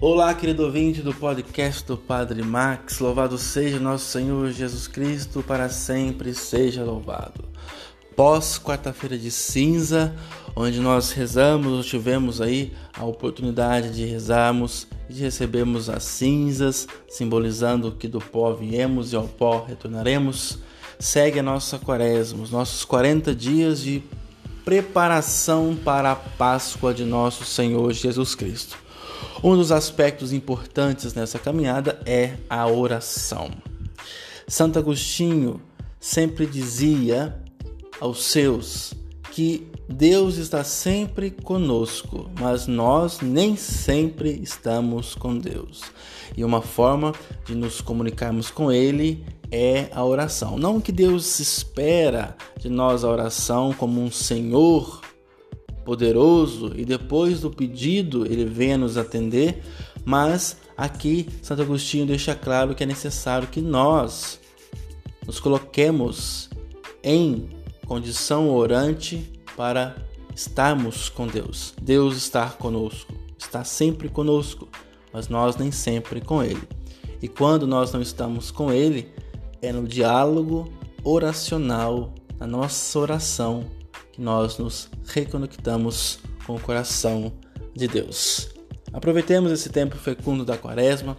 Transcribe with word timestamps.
Olá, 0.00 0.32
querido 0.32 0.62
ouvinte 0.62 1.02
do 1.02 1.12
podcast 1.12 1.84
do 1.84 1.96
Padre 1.96 2.40
Max. 2.40 3.00
Louvado 3.00 3.36
seja 3.36 3.80
nosso 3.80 4.04
Senhor 4.04 4.48
Jesus 4.52 4.86
Cristo, 4.86 5.42
para 5.42 5.68
sempre 5.68 6.32
seja 6.34 6.84
louvado. 6.84 7.44
Pós 8.14 8.60
quarta-feira 8.60 9.18
de 9.18 9.28
cinza, 9.32 10.14
onde 10.54 10.78
nós 10.78 11.10
rezamos, 11.10 11.84
tivemos 11.86 12.40
aí 12.40 12.72
a 12.96 13.04
oportunidade 13.04 13.90
de 13.90 14.04
rezarmos 14.04 14.86
e 15.10 15.14
de 15.14 15.22
recebermos 15.24 15.90
as 15.90 16.04
cinzas, 16.04 16.86
simbolizando 17.08 17.90
que 17.90 18.06
do 18.06 18.20
pó 18.20 18.52
viemos 18.52 19.12
e 19.12 19.16
ao 19.16 19.26
pó 19.26 19.64
retornaremos. 19.64 20.60
Segue 21.00 21.40
a 21.40 21.42
nossa 21.42 21.76
quaresma, 21.76 22.44
os 22.44 22.52
nossos 22.52 22.84
40 22.84 23.34
dias 23.34 23.80
de 23.80 24.00
preparação 24.64 25.76
para 25.84 26.12
a 26.12 26.16
Páscoa 26.16 26.94
de 26.94 27.04
nosso 27.04 27.44
Senhor 27.44 27.92
Jesus 27.92 28.36
Cristo. 28.36 28.86
Um 29.42 29.56
dos 29.56 29.70
aspectos 29.70 30.32
importantes 30.32 31.14
nessa 31.14 31.38
caminhada 31.38 32.00
é 32.04 32.34
a 32.48 32.66
oração. 32.66 33.50
Santo 34.46 34.78
Agostinho 34.78 35.60
sempre 36.00 36.46
dizia 36.46 37.40
aos 38.00 38.24
seus 38.24 38.94
que 39.30 39.70
Deus 39.88 40.36
está 40.36 40.64
sempre 40.64 41.30
conosco, 41.30 42.30
mas 42.40 42.66
nós 42.66 43.20
nem 43.20 43.56
sempre 43.56 44.30
estamos 44.42 45.14
com 45.14 45.38
Deus. 45.38 45.82
E 46.36 46.44
uma 46.44 46.60
forma 46.60 47.12
de 47.46 47.54
nos 47.54 47.80
comunicarmos 47.80 48.50
com 48.50 48.70
Ele 48.70 49.24
é 49.50 49.88
a 49.92 50.04
oração. 50.04 50.58
Não 50.58 50.80
que 50.80 50.92
Deus 50.92 51.40
espera 51.40 52.36
de 52.58 52.68
nós 52.68 53.04
a 53.04 53.08
oração 53.08 53.72
como 53.72 54.02
um 54.02 54.10
Senhor 54.10 55.00
poderoso 55.88 56.74
e 56.76 56.84
depois 56.84 57.40
do 57.40 57.50
pedido 57.50 58.26
ele 58.26 58.44
venha 58.44 58.76
nos 58.76 58.98
atender, 58.98 59.62
mas 60.04 60.58
aqui 60.76 61.26
Santo 61.40 61.62
Agostinho 61.62 62.04
deixa 62.04 62.34
claro 62.34 62.74
que 62.74 62.82
é 62.82 62.86
necessário 62.86 63.48
que 63.48 63.62
nós 63.62 64.38
nos 65.26 65.40
coloquemos 65.40 66.50
em 67.02 67.48
condição 67.86 68.50
orante 68.50 69.32
para 69.56 69.96
estarmos 70.36 71.08
com 71.08 71.26
Deus. 71.26 71.72
Deus 71.80 72.18
está 72.18 72.50
conosco, 72.50 73.10
está 73.38 73.64
sempre 73.64 74.10
conosco, 74.10 74.68
mas 75.10 75.28
nós 75.28 75.56
nem 75.56 75.72
sempre 75.72 76.20
com 76.20 76.44
Ele. 76.44 76.68
E 77.22 77.28
quando 77.28 77.66
nós 77.66 77.94
não 77.94 78.02
estamos 78.02 78.50
com 78.50 78.70
Ele, 78.70 79.08
é 79.62 79.72
no 79.72 79.88
diálogo 79.88 80.70
oracional, 81.02 82.12
na 82.38 82.46
nossa 82.46 82.98
oração, 82.98 83.77
que 84.18 84.22
nós 84.22 84.58
nos 84.58 84.90
reconectamos 85.06 86.18
com 86.44 86.56
o 86.56 86.60
coração 86.60 87.32
de 87.72 87.86
Deus. 87.86 88.48
Aproveitemos 88.92 89.52
esse 89.52 89.68
tempo 89.68 89.96
fecundo 89.96 90.44
da 90.44 90.58
Quaresma 90.58 91.16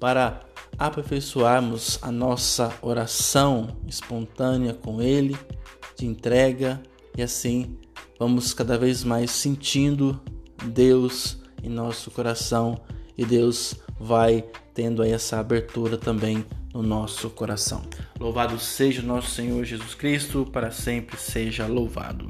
para 0.00 0.40
aperfeiçoarmos 0.76 2.00
a 2.02 2.10
nossa 2.10 2.74
oração 2.82 3.68
espontânea 3.86 4.74
com 4.74 5.00
Ele, 5.00 5.38
de 5.96 6.04
entrega, 6.04 6.82
e 7.16 7.22
assim 7.22 7.78
vamos 8.18 8.52
cada 8.52 8.76
vez 8.76 9.04
mais 9.04 9.30
sentindo 9.30 10.20
Deus 10.66 11.38
em 11.62 11.68
nosso 11.68 12.10
coração 12.10 12.80
e 13.16 13.24
Deus 13.24 13.76
vai 14.00 14.44
tendo 14.74 15.00
aí 15.02 15.12
essa 15.12 15.38
abertura 15.38 15.96
também 15.96 16.44
no 16.72 16.82
nosso 16.82 17.30
coração. 17.30 17.82
Louvado 18.18 18.58
seja 18.58 19.02
o 19.02 19.06
nosso 19.06 19.30
Senhor 19.30 19.64
Jesus 19.64 19.94
Cristo, 19.94 20.46
para 20.52 20.70
sempre 20.70 21.16
seja 21.16 21.66
louvado. 21.66 22.28